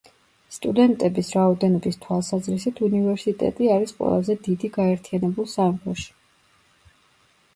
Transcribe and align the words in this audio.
სტუდენტების 0.53 1.27
რაოდენობის 1.39 1.99
თვალსაზრისით 2.05 2.81
უნივერსიტეტი 2.87 3.69
არის 3.75 3.95
ყველაზე 3.99 4.37
დიდი 4.47 4.71
გაერთიანებულ 4.79 5.51
სამეფოში. 5.53 6.09